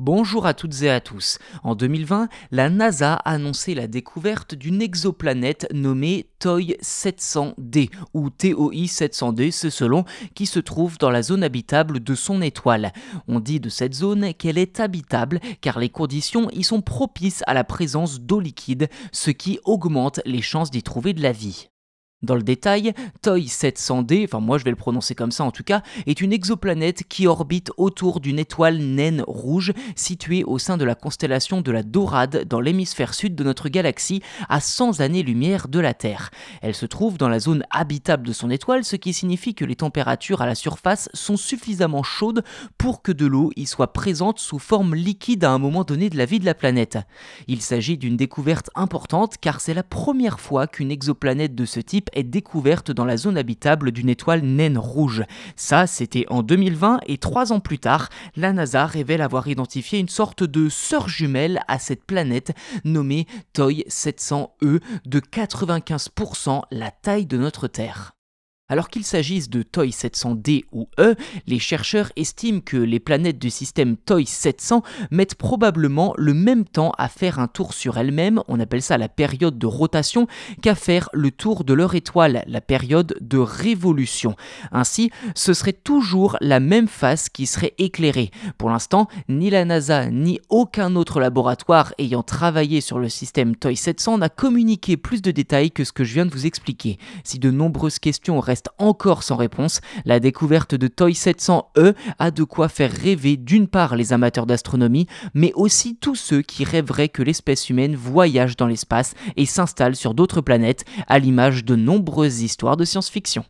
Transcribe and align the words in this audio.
Bonjour 0.00 0.46
à 0.46 0.54
toutes 0.54 0.82
et 0.82 0.90
à 0.90 1.00
tous. 1.00 1.40
En 1.64 1.74
2020, 1.74 2.28
la 2.52 2.70
NASA 2.70 3.14
a 3.14 3.32
annoncé 3.32 3.74
la 3.74 3.88
découverte 3.88 4.54
d'une 4.54 4.80
exoplanète 4.80 5.66
nommée 5.74 6.30
TOI 6.38 6.76
700D 6.80 7.90
ou 8.14 8.30
TOI 8.30 8.84
700D, 8.84 9.50
c'est 9.50 9.70
selon, 9.70 10.04
qui 10.36 10.46
se 10.46 10.60
trouve 10.60 10.98
dans 10.98 11.10
la 11.10 11.22
zone 11.22 11.42
habitable 11.42 11.98
de 11.98 12.14
son 12.14 12.42
étoile. 12.42 12.92
On 13.26 13.40
dit 13.40 13.58
de 13.58 13.68
cette 13.68 13.94
zone 13.94 14.34
qu'elle 14.34 14.58
est 14.58 14.78
habitable 14.78 15.40
car 15.60 15.80
les 15.80 15.88
conditions 15.88 16.48
y 16.52 16.62
sont 16.62 16.80
propices 16.80 17.42
à 17.48 17.54
la 17.54 17.64
présence 17.64 18.20
d'eau 18.20 18.38
liquide, 18.38 18.88
ce 19.10 19.32
qui 19.32 19.58
augmente 19.64 20.20
les 20.24 20.42
chances 20.42 20.70
d'y 20.70 20.84
trouver 20.84 21.12
de 21.12 21.22
la 21.22 21.32
vie. 21.32 21.70
Dans 22.20 22.34
le 22.34 22.42
détail, 22.42 22.94
TOI 23.22 23.38
700D, 23.38 24.24
enfin 24.24 24.40
moi 24.40 24.58
je 24.58 24.64
vais 24.64 24.70
le 24.70 24.76
prononcer 24.76 25.14
comme 25.14 25.30
ça 25.30 25.44
en 25.44 25.52
tout 25.52 25.62
cas, 25.62 25.82
est 26.08 26.20
une 26.20 26.32
exoplanète 26.32 27.04
qui 27.08 27.28
orbite 27.28 27.70
autour 27.76 28.18
d'une 28.18 28.40
étoile 28.40 28.78
naine 28.78 29.22
rouge 29.28 29.72
située 29.94 30.42
au 30.42 30.58
sein 30.58 30.76
de 30.76 30.84
la 30.84 30.96
constellation 30.96 31.60
de 31.60 31.70
la 31.70 31.84
Dorade 31.84 32.44
dans 32.48 32.58
l'hémisphère 32.58 33.14
sud 33.14 33.36
de 33.36 33.44
notre 33.44 33.68
galaxie 33.68 34.20
à 34.48 34.58
100 34.58 34.98
années-lumière 34.98 35.68
de 35.68 35.78
la 35.78 35.94
Terre. 35.94 36.30
Elle 36.60 36.74
se 36.74 36.86
trouve 36.86 37.18
dans 37.18 37.28
la 37.28 37.38
zone 37.38 37.62
habitable 37.70 38.26
de 38.26 38.32
son 38.32 38.50
étoile, 38.50 38.82
ce 38.82 38.96
qui 38.96 39.12
signifie 39.12 39.54
que 39.54 39.64
les 39.64 39.76
températures 39.76 40.42
à 40.42 40.46
la 40.46 40.56
surface 40.56 41.08
sont 41.14 41.36
suffisamment 41.36 42.02
chaudes 42.02 42.42
pour 42.78 43.02
que 43.02 43.12
de 43.12 43.26
l'eau 43.26 43.52
y 43.54 43.66
soit 43.66 43.92
présente 43.92 44.40
sous 44.40 44.58
forme 44.58 44.96
liquide 44.96 45.44
à 45.44 45.52
un 45.52 45.58
moment 45.58 45.84
donné 45.84 46.10
de 46.10 46.18
la 46.18 46.24
vie 46.24 46.40
de 46.40 46.46
la 46.46 46.54
planète. 46.54 46.98
Il 47.46 47.62
s'agit 47.62 47.96
d'une 47.96 48.16
découverte 48.16 48.70
importante 48.74 49.36
car 49.40 49.60
c'est 49.60 49.72
la 49.72 49.84
première 49.84 50.40
fois 50.40 50.66
qu'une 50.66 50.90
exoplanète 50.90 51.54
de 51.54 51.64
ce 51.64 51.78
type 51.78 52.07
est 52.12 52.24
découverte 52.24 52.90
dans 52.90 53.04
la 53.04 53.16
zone 53.16 53.38
habitable 53.38 53.92
d'une 53.92 54.08
étoile 54.08 54.42
naine 54.42 54.78
rouge. 54.78 55.24
Ça, 55.56 55.86
c'était 55.86 56.26
en 56.28 56.42
2020 56.42 57.00
et 57.06 57.18
trois 57.18 57.52
ans 57.52 57.60
plus 57.60 57.78
tard, 57.78 58.08
la 58.36 58.52
NASA 58.52 58.86
révèle 58.86 59.22
avoir 59.22 59.48
identifié 59.48 59.98
une 59.98 60.08
sorte 60.08 60.42
de 60.42 60.68
sœur 60.68 61.08
jumelle 61.08 61.60
à 61.68 61.78
cette 61.78 62.04
planète 62.04 62.52
nommée 62.84 63.26
TOI 63.52 63.84
700E 63.88 64.80
de 65.06 65.20
95% 65.20 66.62
la 66.70 66.90
taille 66.90 67.26
de 67.26 67.38
notre 67.38 67.68
Terre. 67.68 68.17
Alors 68.70 68.90
qu'il 68.90 69.04
s'agisse 69.04 69.48
de 69.48 69.62
TOI 69.62 69.86
700D 69.86 70.64
ou 70.72 70.90
E, 70.98 71.14
les 71.46 71.58
chercheurs 71.58 72.12
estiment 72.16 72.60
que 72.60 72.76
les 72.76 73.00
planètes 73.00 73.38
du 73.38 73.48
système 73.48 73.96
TOI 73.96 74.26
700 74.26 74.82
mettent 75.10 75.36
probablement 75.36 76.12
le 76.18 76.34
même 76.34 76.66
temps 76.66 76.92
à 76.98 77.08
faire 77.08 77.38
un 77.38 77.48
tour 77.48 77.72
sur 77.72 77.96
elles-mêmes, 77.96 78.42
on 78.46 78.60
appelle 78.60 78.82
ça 78.82 78.98
la 78.98 79.08
période 79.08 79.58
de 79.58 79.66
rotation, 79.66 80.26
qu'à 80.60 80.74
faire 80.74 81.08
le 81.14 81.30
tour 81.30 81.64
de 81.64 81.72
leur 81.72 81.94
étoile, 81.94 82.44
la 82.46 82.60
période 82.60 83.16
de 83.22 83.38
révolution. 83.38 84.36
Ainsi, 84.70 85.10
ce 85.34 85.54
serait 85.54 85.72
toujours 85.72 86.36
la 86.42 86.60
même 86.60 86.88
face 86.88 87.30
qui 87.30 87.46
serait 87.46 87.72
éclairée. 87.78 88.30
Pour 88.58 88.68
l'instant, 88.68 89.08
ni 89.30 89.48
la 89.48 89.64
NASA 89.64 90.10
ni 90.10 90.40
aucun 90.50 90.94
autre 90.94 91.20
laboratoire 91.20 91.94
ayant 91.96 92.22
travaillé 92.22 92.82
sur 92.82 92.98
le 92.98 93.08
système 93.08 93.56
TOI 93.56 93.76
700 93.76 94.18
n'a 94.18 94.28
communiqué 94.28 94.98
plus 94.98 95.22
de 95.22 95.30
détails 95.30 95.70
que 95.70 95.84
ce 95.84 95.92
que 95.92 96.04
je 96.04 96.12
viens 96.12 96.26
de 96.26 96.32
vous 96.32 96.44
expliquer. 96.44 96.98
Si 97.24 97.38
de 97.38 97.50
nombreuses 97.50 97.98
questions 97.98 98.40
restent 98.40 98.57
encore 98.78 99.22
sans 99.22 99.36
réponse, 99.36 99.80
la 100.04 100.20
découverte 100.20 100.74
de 100.74 100.88
TOI 100.88 101.10
700E 101.10 101.94
a 102.18 102.30
de 102.30 102.44
quoi 102.44 102.68
faire 102.68 102.92
rêver 102.92 103.36
d'une 103.36 103.68
part 103.68 103.96
les 103.96 104.12
amateurs 104.12 104.46
d'astronomie, 104.46 105.06
mais 105.34 105.52
aussi 105.54 105.96
tous 105.96 106.16
ceux 106.16 106.42
qui 106.42 106.64
rêveraient 106.64 107.08
que 107.08 107.22
l'espèce 107.22 107.70
humaine 107.70 107.94
voyage 107.94 108.56
dans 108.56 108.66
l'espace 108.66 109.14
et 109.36 109.46
s'installe 109.46 109.96
sur 109.96 110.14
d'autres 110.14 110.40
planètes, 110.40 110.84
à 111.06 111.18
l'image 111.18 111.64
de 111.64 111.76
nombreuses 111.76 112.42
histoires 112.42 112.76
de 112.76 112.84
science-fiction. 112.84 113.44